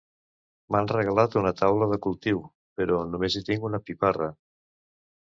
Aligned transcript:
M'han 0.75 0.87
regalat 0.91 1.35
una 1.41 1.51
taula 1.59 1.87
de 1.91 1.99
cultiu 2.05 2.41
però 2.81 2.97
només 3.11 3.35
hi 3.41 3.43
tinc 3.51 3.67
una 3.69 3.81
piparra 3.91 4.31